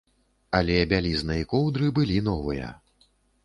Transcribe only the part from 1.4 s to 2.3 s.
і коўдры былі